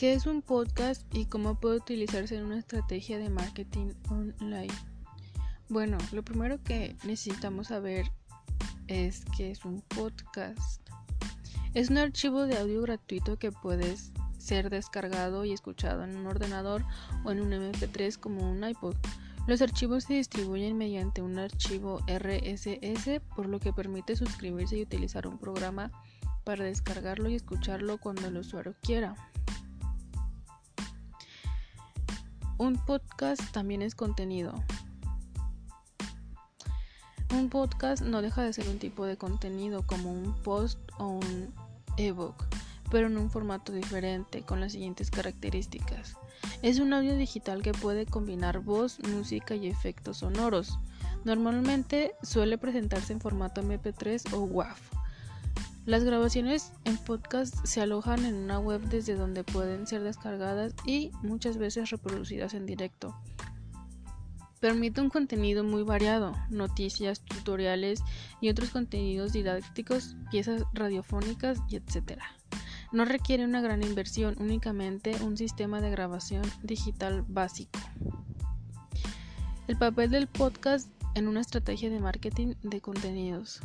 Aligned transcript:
¿Qué 0.00 0.14
es 0.14 0.24
un 0.24 0.40
podcast 0.40 1.02
y 1.14 1.26
cómo 1.26 1.60
puede 1.60 1.76
utilizarse 1.76 2.34
en 2.34 2.46
una 2.46 2.56
estrategia 2.56 3.18
de 3.18 3.28
marketing 3.28 3.92
online? 4.08 4.72
Bueno, 5.68 5.98
lo 6.12 6.22
primero 6.22 6.56
que 6.62 6.96
necesitamos 7.04 7.66
saber 7.66 8.10
es 8.86 9.26
que 9.36 9.50
es 9.50 9.62
un 9.66 9.82
podcast. 9.82 10.80
Es 11.74 11.90
un 11.90 11.98
archivo 11.98 12.46
de 12.46 12.56
audio 12.56 12.80
gratuito 12.80 13.38
que 13.38 13.52
puede 13.52 13.94
ser 14.38 14.70
descargado 14.70 15.44
y 15.44 15.52
escuchado 15.52 16.02
en 16.04 16.16
un 16.16 16.26
ordenador 16.26 16.82
o 17.22 17.30
en 17.30 17.42
un 17.42 17.52
MP3 17.52 18.16
como 18.16 18.50
un 18.50 18.66
iPod. 18.66 18.96
Los 19.46 19.60
archivos 19.60 20.04
se 20.04 20.14
distribuyen 20.14 20.78
mediante 20.78 21.20
un 21.20 21.38
archivo 21.38 22.00
RSS, 22.06 23.20
por 23.36 23.44
lo 23.44 23.60
que 23.60 23.74
permite 23.74 24.16
suscribirse 24.16 24.78
y 24.78 24.82
utilizar 24.82 25.26
un 25.26 25.36
programa 25.36 25.92
para 26.44 26.64
descargarlo 26.64 27.28
y 27.28 27.34
escucharlo 27.34 27.98
cuando 27.98 28.28
el 28.28 28.38
usuario 28.38 28.74
quiera. 28.80 29.14
Un 32.60 32.76
podcast 32.76 33.40
también 33.52 33.80
es 33.80 33.94
contenido. 33.94 34.52
Un 37.32 37.48
podcast 37.48 38.02
no 38.02 38.20
deja 38.20 38.42
de 38.42 38.52
ser 38.52 38.68
un 38.68 38.78
tipo 38.78 39.06
de 39.06 39.16
contenido 39.16 39.86
como 39.86 40.12
un 40.12 40.34
post 40.42 40.78
o 40.98 41.06
un 41.06 41.54
ebook, 41.96 42.34
pero 42.90 43.06
en 43.06 43.16
un 43.16 43.30
formato 43.30 43.72
diferente 43.72 44.42
con 44.42 44.60
las 44.60 44.72
siguientes 44.72 45.10
características. 45.10 46.18
Es 46.60 46.80
un 46.80 46.92
audio 46.92 47.16
digital 47.16 47.62
que 47.62 47.72
puede 47.72 48.04
combinar 48.04 48.58
voz, 48.60 48.98
música 49.08 49.54
y 49.54 49.66
efectos 49.66 50.18
sonoros. 50.18 50.78
Normalmente 51.24 52.12
suele 52.22 52.58
presentarse 52.58 53.14
en 53.14 53.22
formato 53.22 53.62
MP3 53.62 54.34
o 54.34 54.40
WAV. 54.40 54.99
Las 55.90 56.04
grabaciones 56.04 56.72
en 56.84 56.98
podcast 56.98 57.66
se 57.66 57.80
alojan 57.80 58.24
en 58.24 58.36
una 58.36 58.60
web 58.60 58.80
desde 58.80 59.16
donde 59.16 59.42
pueden 59.42 59.88
ser 59.88 60.04
descargadas 60.04 60.72
y 60.86 61.10
muchas 61.20 61.56
veces 61.56 61.90
reproducidas 61.90 62.54
en 62.54 62.64
directo. 62.64 63.12
Permite 64.60 65.00
un 65.00 65.10
contenido 65.10 65.64
muy 65.64 65.82
variado, 65.82 66.36
noticias, 66.48 67.22
tutoriales 67.22 68.04
y 68.40 68.50
otros 68.50 68.70
contenidos 68.70 69.32
didácticos, 69.32 70.14
piezas 70.30 70.62
radiofónicas 70.72 71.58
y 71.68 71.74
etc. 71.74 72.20
No 72.92 73.04
requiere 73.04 73.44
una 73.44 73.60
gran 73.60 73.82
inversión, 73.82 74.36
únicamente 74.38 75.16
un 75.24 75.36
sistema 75.36 75.80
de 75.80 75.90
grabación 75.90 76.44
digital 76.62 77.24
básico. 77.26 77.80
El 79.66 79.76
papel 79.76 80.10
del 80.10 80.28
podcast 80.28 80.88
en 81.16 81.26
una 81.26 81.40
estrategia 81.40 81.90
de 81.90 81.98
marketing 81.98 82.54
de 82.62 82.80
contenidos. 82.80 83.60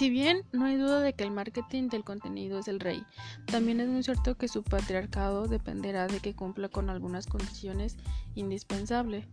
Si 0.00 0.08
bien 0.08 0.46
no 0.52 0.64
hay 0.64 0.76
duda 0.76 1.00
de 1.00 1.12
que 1.12 1.24
el 1.24 1.30
marketing 1.30 1.90
del 1.90 2.04
contenido 2.04 2.58
es 2.60 2.68
el 2.68 2.80
rey, 2.80 3.04
también 3.44 3.80
es 3.80 3.88
muy 3.90 4.02
cierto 4.02 4.34
que 4.34 4.48
su 4.48 4.62
patriarcado 4.62 5.46
dependerá 5.46 6.06
de 6.06 6.20
que 6.20 6.34
cumpla 6.34 6.70
con 6.70 6.88
algunas 6.88 7.26
condiciones 7.26 7.98
indispensables. 8.34 9.26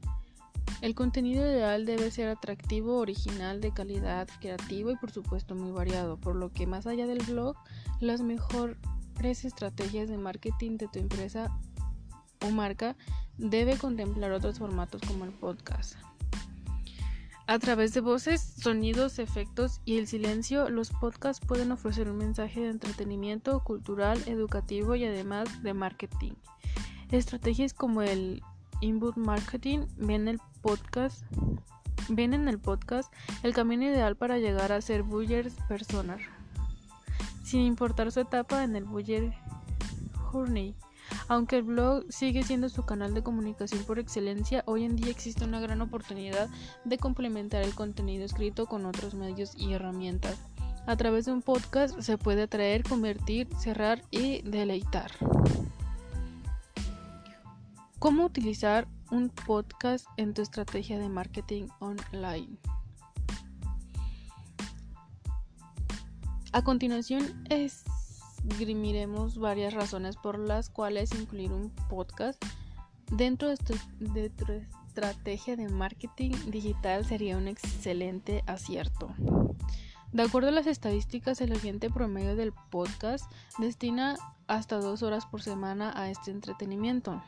El 0.81 0.93
contenido 0.93 1.41
ideal 1.49 1.85
debe 1.85 2.11
ser 2.11 2.27
atractivo, 2.27 2.97
original, 2.97 3.61
de 3.61 3.71
calidad, 3.71 4.27
creativo 4.41 4.91
y 4.91 4.97
por 4.97 5.09
supuesto 5.09 5.55
muy 5.55 5.71
variado, 5.71 6.17
por 6.17 6.35
lo 6.35 6.51
que 6.51 6.67
más 6.67 6.85
allá 6.85 7.07
del 7.07 7.23
blog, 7.23 7.55
las 8.01 8.19
mejores 8.19 8.75
estrategias 9.45 10.09
de 10.09 10.17
marketing 10.17 10.75
de 10.75 10.89
tu 10.89 10.99
empresa 10.99 11.49
o 12.45 12.51
marca 12.51 12.97
debe 13.37 13.77
contemplar 13.77 14.33
otros 14.33 14.59
formatos 14.59 15.01
como 15.07 15.23
el 15.23 15.31
podcast. 15.31 15.95
A 17.47 17.59
través 17.59 17.93
de 17.93 18.01
voces, 18.01 18.41
sonidos, 18.41 19.19
efectos 19.19 19.79
y 19.85 19.97
el 19.97 20.07
silencio, 20.07 20.69
los 20.69 20.91
podcasts 20.91 21.45
pueden 21.45 21.71
ofrecer 21.71 22.09
un 22.09 22.17
mensaje 22.17 22.59
de 22.59 22.69
entretenimiento, 22.69 23.63
cultural, 23.63 24.21
educativo 24.25 24.95
y 24.95 25.05
además 25.05 25.63
de 25.63 25.73
marketing. 25.73 26.33
Estrategias 27.09 27.73
como 27.73 28.01
el 28.01 28.43
inbound 28.81 29.15
marketing 29.15 29.85
ven 29.95 30.27
el 30.27 30.41
podcast 30.61 31.23
ven 32.09 32.33
en 32.33 32.47
el 32.47 32.59
podcast 32.59 33.13
el 33.43 33.53
camino 33.53 33.83
ideal 33.83 34.15
para 34.15 34.39
llegar 34.39 34.71
a 34.71 34.81
ser 34.81 35.03
buyer 35.03 35.49
personas, 35.67 36.21
sin 37.43 37.61
importar 37.61 38.11
su 38.11 38.19
etapa 38.19 38.63
en 38.63 38.75
el 38.75 38.83
buyer 38.83 39.33
journey. 40.31 40.75
Aunque 41.27 41.57
el 41.57 41.63
blog 41.63 42.05
sigue 42.09 42.43
siendo 42.43 42.69
su 42.69 42.85
canal 42.85 43.13
de 43.13 43.23
comunicación 43.23 43.83
por 43.83 43.99
excelencia, 43.99 44.63
hoy 44.65 44.83
en 44.83 44.95
día 44.95 45.09
existe 45.09 45.45
una 45.45 45.59
gran 45.59 45.81
oportunidad 45.81 46.49
de 46.85 46.97
complementar 46.97 47.63
el 47.63 47.75
contenido 47.75 48.25
escrito 48.25 48.65
con 48.65 48.85
otros 48.85 49.13
medios 49.13 49.53
y 49.55 49.73
herramientas. 49.73 50.37
A 50.85 50.95
través 50.95 51.25
de 51.25 51.33
un 51.33 51.41
podcast 51.41 51.99
se 51.99 52.17
puede 52.17 52.43
atraer, 52.43 52.83
convertir, 52.83 53.49
cerrar 53.59 54.03
y 54.09 54.41
deleitar. 54.43 55.11
¿Cómo 57.99 58.25
utilizar 58.25 58.87
un 59.11 59.29
podcast 59.29 60.05
en 60.17 60.33
tu 60.33 60.41
estrategia 60.41 60.97
de 60.97 61.09
marketing 61.09 61.67
online? 61.79 62.57
A 66.53 66.63
continuación 66.63 67.43
es 67.49 67.83
esgrimiremos 68.49 69.37
varias 69.37 69.73
razones 69.73 70.15
por 70.17 70.39
las 70.39 70.69
cuales 70.69 71.13
incluir 71.13 71.51
un 71.51 71.69
podcast 71.89 72.43
dentro 73.11 73.49
de, 73.49 74.29
tu, 74.29 74.51
estrategia 74.51 75.55
de 75.55 75.69
marketing 75.69 76.31
digital 76.47 77.05
sería 77.05 77.37
un 77.37 77.47
excelente 77.47 78.43
acierto. 78.47 79.13
De 80.11 80.23
acuerdo 80.23 80.49
a 80.49 80.51
las 80.51 80.67
estadísticas, 80.67 81.41
el 81.41 81.51
oyente 81.51 81.89
promedio 81.89 82.35
del 82.35 82.53
podcast 82.71 83.29
destina 83.59 84.17
hasta 84.47 84.77
dos 84.77 85.03
horas 85.03 85.25
por 85.25 85.41
semana 85.41 85.93
a 85.95 86.09
este 86.09 86.31
entretenimiento. 86.31 87.21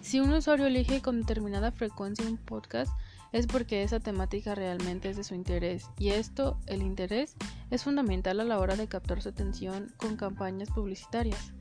Si 0.00 0.20
un 0.20 0.32
usuario 0.32 0.66
elige 0.66 1.02
con 1.02 1.20
determinada 1.20 1.72
frecuencia 1.72 2.26
un 2.26 2.38
podcast, 2.38 2.92
es 3.32 3.46
porque 3.46 3.82
esa 3.82 4.00
temática 4.00 4.54
realmente 4.54 5.10
es 5.10 5.16
de 5.16 5.24
su 5.24 5.34
interés 5.34 5.84
y 5.98 6.10
esto, 6.10 6.58
el 6.66 6.82
interés, 6.82 7.36
es 7.70 7.84
fundamental 7.84 8.40
a 8.40 8.44
la 8.44 8.58
hora 8.58 8.76
de 8.76 8.88
captar 8.88 9.22
su 9.22 9.28
atención 9.28 9.92
con 9.96 10.16
campañas 10.16 10.70
publicitarias. 10.70 11.52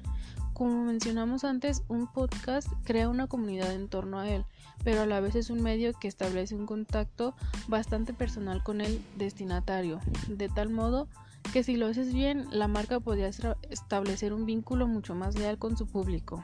Como 0.53 0.85
mencionamos 0.85 1.43
antes, 1.43 1.83
un 1.87 2.07
podcast 2.11 2.67
crea 2.83 3.09
una 3.09 3.27
comunidad 3.27 3.71
en 3.73 3.89
torno 3.89 4.19
a 4.19 4.27
él, 4.27 4.43
pero 4.83 5.01
a 5.01 5.05
la 5.05 5.19
vez 5.19 5.35
es 5.35 5.49
un 5.49 5.61
medio 5.61 5.93
que 5.93 6.07
establece 6.07 6.55
un 6.55 6.65
contacto 6.65 7.35
bastante 7.67 8.13
personal 8.13 8.63
con 8.63 8.81
el 8.81 8.99
destinatario, 9.17 9.99
de 10.27 10.49
tal 10.49 10.69
modo 10.69 11.07
que 11.53 11.63
si 11.63 11.77
lo 11.77 11.87
haces 11.87 12.13
bien, 12.13 12.47
la 12.51 12.67
marca 12.67 12.99
podría 12.99 13.29
establecer 13.69 14.33
un 14.33 14.45
vínculo 14.45 14.87
mucho 14.87 15.15
más 15.15 15.35
leal 15.37 15.57
con 15.57 15.77
su 15.77 15.85
público. 15.87 16.43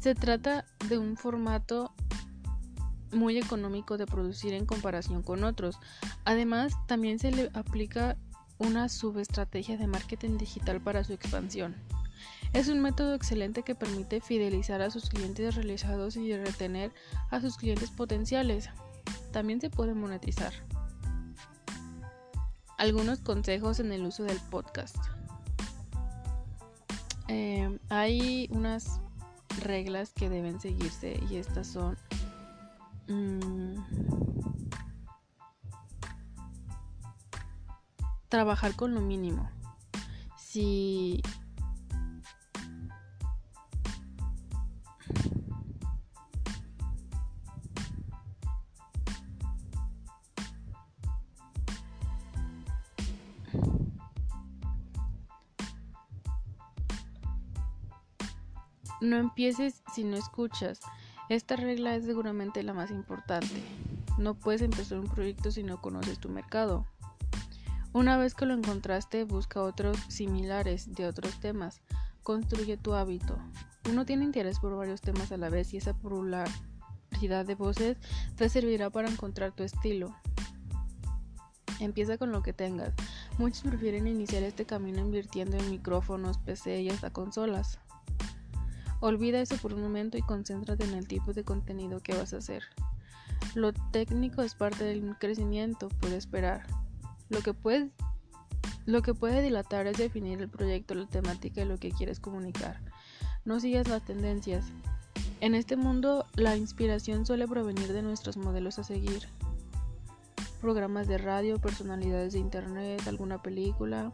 Se 0.00 0.14
trata 0.14 0.64
de 0.88 0.98
un 0.98 1.16
formato 1.16 1.92
muy 3.12 3.38
económico 3.38 3.96
de 3.96 4.06
producir 4.06 4.54
en 4.54 4.66
comparación 4.66 5.22
con 5.22 5.44
otros. 5.44 5.78
Además, 6.24 6.74
también 6.86 7.18
se 7.18 7.30
le 7.30 7.50
aplica 7.54 8.16
una 8.58 8.88
subestrategia 8.88 9.76
de 9.76 9.86
marketing 9.86 10.36
digital 10.36 10.80
para 10.80 11.02
su 11.04 11.12
expansión. 11.12 11.74
Es 12.52 12.68
un 12.68 12.80
método 12.80 13.14
excelente 13.14 13.62
que 13.62 13.74
permite 13.74 14.20
fidelizar 14.20 14.82
a 14.82 14.90
sus 14.90 15.08
clientes 15.08 15.54
realizados 15.54 16.16
y 16.16 16.36
retener 16.36 16.92
a 17.30 17.40
sus 17.40 17.56
clientes 17.56 17.90
potenciales. 17.90 18.68
También 19.32 19.60
se 19.60 19.70
puede 19.70 19.94
monetizar. 19.94 20.52
Algunos 22.76 23.20
consejos 23.20 23.78
en 23.78 23.92
el 23.92 24.04
uso 24.04 24.24
del 24.24 24.40
podcast. 24.50 24.96
Eh, 27.28 27.78
hay 27.88 28.48
unas 28.50 29.00
reglas 29.62 30.12
que 30.12 30.28
deben 30.28 30.60
seguirse 30.60 31.20
y 31.30 31.36
estas 31.36 31.68
son 31.68 31.96
Mm. 33.10 33.80
trabajar 38.28 38.76
con 38.76 38.94
lo 38.94 39.00
mínimo. 39.00 39.50
Si 40.36 41.20
no 59.00 59.16
empieces 59.16 59.82
si 59.92 60.04
no 60.04 60.16
escuchas. 60.16 60.80
Esta 61.30 61.54
regla 61.54 61.94
es 61.94 62.06
seguramente 62.06 62.64
la 62.64 62.74
más 62.74 62.90
importante. 62.90 63.62
No 64.18 64.34
puedes 64.34 64.62
empezar 64.62 64.98
un 64.98 65.06
proyecto 65.06 65.52
si 65.52 65.62
no 65.62 65.80
conoces 65.80 66.18
tu 66.18 66.28
mercado. 66.28 66.88
Una 67.92 68.16
vez 68.16 68.34
que 68.34 68.46
lo 68.46 68.54
encontraste, 68.54 69.22
busca 69.22 69.62
otros 69.62 69.96
similares 70.08 70.92
de 70.92 71.06
otros 71.06 71.38
temas. 71.38 71.82
Construye 72.24 72.76
tu 72.78 72.94
hábito. 72.94 73.38
Uno 73.88 74.04
tiene 74.04 74.24
interés 74.24 74.58
por 74.58 74.74
varios 74.74 75.02
temas 75.02 75.30
a 75.30 75.36
la 75.36 75.50
vez 75.50 75.72
y 75.72 75.76
esa 75.76 75.94
pluralidad 75.94 76.50
de 77.46 77.54
voces 77.54 77.96
te 78.34 78.48
servirá 78.48 78.90
para 78.90 79.08
encontrar 79.08 79.52
tu 79.52 79.62
estilo. 79.62 80.12
Empieza 81.78 82.18
con 82.18 82.32
lo 82.32 82.42
que 82.42 82.52
tengas. 82.52 82.92
Muchos 83.38 83.62
prefieren 83.62 84.08
iniciar 84.08 84.42
este 84.42 84.66
camino 84.66 84.98
invirtiendo 84.98 85.56
en 85.58 85.70
micrófonos, 85.70 86.38
PC 86.38 86.82
y 86.82 86.90
hasta 86.90 87.12
consolas. 87.12 87.78
Olvida 89.00 89.40
eso 89.40 89.56
por 89.56 89.72
un 89.72 89.80
momento 89.80 90.18
y 90.18 90.22
concéntrate 90.22 90.84
en 90.84 90.94
el 90.94 91.08
tipo 91.08 91.32
de 91.32 91.42
contenido 91.42 92.00
que 92.00 92.14
vas 92.14 92.34
a 92.34 92.38
hacer. 92.38 92.64
Lo 93.54 93.72
técnico 93.72 94.42
es 94.42 94.54
parte 94.54 94.84
del 94.84 95.16
crecimiento, 95.18 95.88
puede 95.88 96.16
esperar. 96.16 96.66
Lo 97.30 97.40
que, 97.40 97.54
puede, 97.54 97.90
lo 98.84 99.02
que 99.02 99.14
puede 99.14 99.42
dilatar 99.42 99.86
es 99.86 99.96
definir 99.96 100.42
el 100.42 100.48
proyecto, 100.48 100.94
la 100.94 101.06
temática 101.06 101.62
y 101.62 101.64
lo 101.64 101.78
que 101.78 101.90
quieres 101.90 102.20
comunicar. 102.20 102.80
No 103.44 103.58
sigas 103.58 103.88
las 103.88 104.04
tendencias. 104.04 104.66
En 105.40 105.54
este 105.54 105.76
mundo, 105.76 106.26
la 106.34 106.56
inspiración 106.56 107.24
suele 107.24 107.48
provenir 107.48 107.94
de 107.94 108.02
nuestros 108.02 108.36
modelos 108.36 108.78
a 108.78 108.84
seguir. 108.84 109.26
Programas 110.60 111.08
de 111.08 111.16
radio, 111.16 111.58
personalidades 111.58 112.34
de 112.34 112.40
internet, 112.40 113.02
alguna 113.06 113.40
película. 113.40 114.12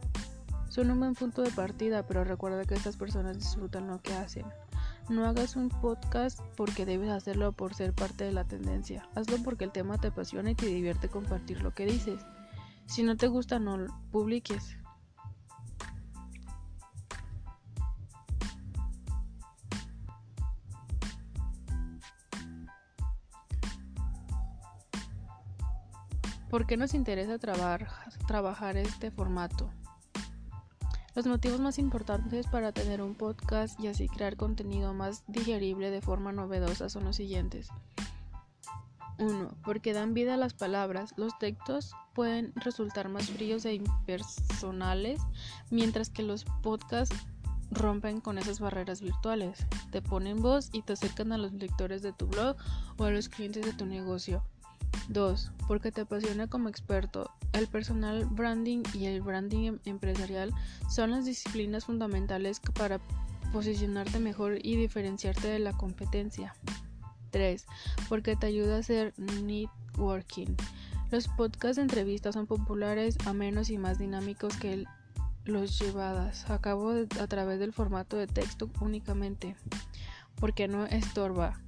Son 0.77 0.91
un 0.91 1.01
buen 1.01 1.15
punto 1.15 1.41
de 1.41 1.51
partida, 1.51 2.07
pero 2.07 2.23
recuerda 2.23 2.67
que 2.67 2.75
estas 2.75 2.99
personas 2.99 3.39
disfrutan 3.39 3.87
lo 3.87 4.03
que 4.03 4.13
hacen. 4.13 4.45
No 5.09 5.25
hagas 5.25 5.57
un 5.57 5.71
podcast 5.71 6.39
porque 6.55 6.85
debes 6.85 7.09
hacerlo 7.09 7.53
por 7.53 7.73
ser 7.73 7.95
parte 7.95 8.25
de 8.25 8.33
la 8.33 8.45
tendencia. 8.45 9.09
Hazlo 9.15 9.39
porque 9.43 9.65
el 9.65 9.73
tema 9.73 9.97
te 9.97 10.09
apasiona 10.09 10.51
y 10.51 10.55
te 10.55 10.67
divierte 10.67 11.09
compartir 11.09 11.63
lo 11.63 11.73
que 11.73 11.87
dices. 11.87 12.21
Si 12.85 13.03
no 13.03 13.17
te 13.17 13.27
gusta, 13.27 13.59
no 13.59 13.79
lo 13.79 13.99
publiques. 14.13 14.77
¿Por 26.51 26.67
qué 26.67 26.77
nos 26.77 26.93
interesa 26.93 27.39
trabajar, 27.39 27.89
trabajar 28.27 28.77
este 28.77 29.11
formato? 29.11 29.71
Los 31.17 31.27
motivos 31.27 31.61
más 31.61 31.79
importantes 31.79 32.47
para 32.47 32.73
tener 32.73 33.01
un 33.01 33.15
podcast 33.15 33.81
y 33.81 33.87
así 33.87 34.07
crear 34.07 34.37
contenido 34.37 34.93
más 34.93 35.25
digerible 35.27 35.91
de 35.91 36.03
forma 36.03 36.31
novedosa 36.31 36.91
son 36.91 37.05
los 37.05 37.17
siguientes. 37.17 37.71
1. 39.19 39.49
Porque 39.65 39.95
dan 39.95 40.13
vida 40.13 40.35
a 40.35 40.37
las 40.37 40.53
palabras. 40.53 41.15
Los 41.17 41.39
textos 41.39 41.93
pueden 42.15 42.53
resultar 42.55 43.09
más 43.09 43.31
fríos 43.31 43.65
e 43.65 43.73
impersonales, 43.73 45.23
mientras 45.71 46.11
que 46.11 46.23
los 46.23 46.45
podcasts 46.63 47.17
rompen 47.71 48.21
con 48.21 48.37
esas 48.37 48.61
barreras 48.61 49.01
virtuales. 49.01 49.67
Te 49.91 50.03
ponen 50.03 50.43
voz 50.43 50.69
y 50.71 50.83
te 50.83 50.93
acercan 50.93 51.33
a 51.33 51.39
los 51.39 51.55
lectores 51.55 52.03
de 52.03 52.13
tu 52.13 52.27
blog 52.27 52.57
o 52.99 53.05
a 53.05 53.11
los 53.11 53.31
clientes 53.31 53.65
de 53.65 53.73
tu 53.73 53.87
negocio. 53.87 54.45
2. 55.09 55.53
Porque 55.67 55.93
te 55.93 56.03
apasiona 56.03 56.47
como 56.49 56.69
experto. 56.69 57.31
El 57.53 57.67
personal 57.67 58.27
branding 58.27 58.83
y 58.95 59.07
el 59.07 59.21
branding 59.21 59.67
em-, 59.67 59.79
empresarial 59.85 60.53
son 60.91 61.11
las 61.11 61.25
disciplinas 61.25 61.85
fundamentales 61.85 62.61
para 62.75 63.01
posicionarte 63.53 64.19
mejor 64.19 64.59
y 64.63 64.77
diferenciarte 64.77 65.49
de 65.49 65.59
la 65.59 65.73
competencia. 65.73 66.55
3. 67.31 67.67
Porque 68.09 68.37
te 68.37 68.47
ayuda 68.47 68.77
a 68.77 68.81
hacer 68.81 69.15
networking. 69.19 70.55
Los 71.11 71.29
podcasts 71.29 71.77
de 71.77 71.83
entrevistas 71.83 72.35
son 72.35 72.47
populares, 72.47 73.17
a 73.27 73.33
menos 73.33 73.71
y 73.71 73.79
más 73.79 73.99
dinámicos 73.99 74.57
que 74.57 74.85
los 75.45 75.79
llevadas 75.79 76.51
a 76.51 76.61
cabo 76.61 76.93
a 77.21 77.27
través 77.29 77.61
del 77.61 77.73
formato 77.73 78.17
de 78.17 78.27
texto 78.27 78.69
únicamente, 78.81 79.57
porque 80.41 80.67
no 80.67 80.87
estorba. 80.87 81.61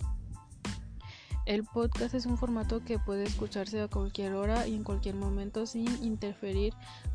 El 1.48 1.64
podcast 1.64 2.12
es 2.12 2.26
un 2.26 2.36
formato 2.36 2.84
que 2.84 2.98
puede 2.98 3.24
escucharse 3.24 3.80
a 3.80 3.88
cualquier 3.88 4.34
hora 4.34 4.66
y 4.66 4.74
en 4.74 4.84
cualquier 4.84 5.14
momento 5.14 5.64
sin 5.64 5.88
interferir 6.04 6.74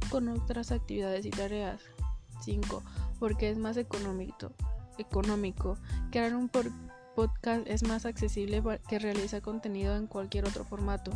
con 0.10 0.28
otras 0.28 0.72
actividades 0.72 1.28
y 1.28 1.30
tareas. 1.30 1.80
5. 2.42 2.82
Porque 3.20 3.52
es 3.52 3.60
más 3.60 3.78
económico. 3.78 4.52
Crear 6.10 6.34
un 6.34 6.50
podcast 6.50 7.68
es 7.68 7.84
más 7.84 8.08
accesible 8.08 8.64
que 8.90 8.98
realizar 8.98 9.44
contenido 9.44 9.96
en 9.96 10.08
cualquier 10.08 10.48
otro 10.48 10.66
formato. 10.66 11.12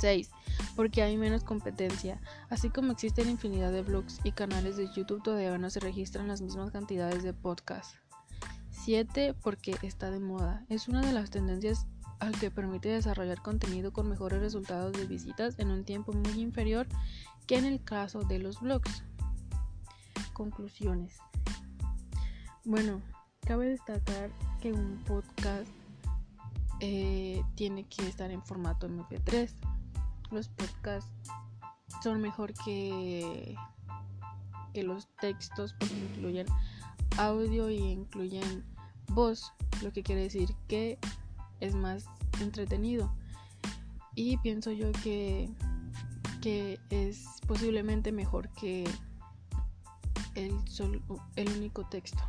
6. 0.00 0.28
Porque 0.74 1.04
hay 1.04 1.16
menos 1.16 1.44
competencia. 1.44 2.20
Así 2.50 2.68
como 2.68 2.90
existen 2.90 3.30
infinidad 3.30 3.70
de 3.70 3.82
blogs 3.82 4.18
y 4.24 4.32
canales 4.32 4.76
de 4.76 4.92
YouTube, 4.92 5.22
todavía 5.22 5.56
no 5.56 5.70
se 5.70 5.78
registran 5.78 6.26
las 6.26 6.42
mismas 6.42 6.72
cantidades 6.72 7.22
de 7.22 7.32
podcasts. 7.32 7.96
7 8.86 9.34
porque 9.42 9.76
está 9.82 10.12
de 10.12 10.20
moda. 10.20 10.64
Es 10.68 10.86
una 10.86 11.00
de 11.00 11.12
las 11.12 11.30
tendencias 11.30 11.88
al 12.20 12.38
que 12.38 12.52
permite 12.52 12.88
desarrollar 12.88 13.42
contenido 13.42 13.92
con 13.92 14.08
mejores 14.08 14.38
resultados 14.38 14.92
de 14.92 15.06
visitas 15.06 15.58
en 15.58 15.72
un 15.72 15.84
tiempo 15.84 16.12
muy 16.12 16.40
inferior 16.40 16.86
que 17.48 17.58
en 17.58 17.64
el 17.64 17.82
caso 17.82 18.20
de 18.20 18.38
los 18.38 18.60
blogs. 18.60 19.02
Conclusiones. 20.34 21.18
Bueno, 22.64 23.02
cabe 23.40 23.66
destacar 23.66 24.30
que 24.60 24.72
un 24.72 25.02
podcast 25.04 25.68
eh, 26.78 27.42
tiene 27.56 27.88
que 27.88 28.06
estar 28.06 28.30
en 28.30 28.40
formato 28.44 28.88
MP3. 28.88 29.52
Los 30.30 30.46
podcasts 30.46 31.10
son 32.04 32.20
mejor 32.20 32.54
que, 32.64 33.56
que 34.72 34.84
los 34.84 35.08
textos 35.20 35.72
porque 35.72 35.98
incluyen 35.98 36.46
audio 37.18 37.68
y 37.68 37.78
incluyen 37.78 38.75
voz, 39.08 39.52
lo 39.82 39.92
que 39.92 40.02
quiere 40.02 40.22
decir 40.22 40.54
que 40.68 40.98
es 41.60 41.74
más 41.74 42.06
entretenido. 42.40 43.12
Y 44.14 44.38
pienso 44.38 44.70
yo 44.72 44.92
que, 45.04 45.48
que 46.40 46.78
es 46.90 47.26
posiblemente 47.46 48.12
mejor 48.12 48.48
que 48.50 48.84
el, 50.34 50.54
el 51.36 51.48
único 51.56 51.86
texto. 51.88 52.22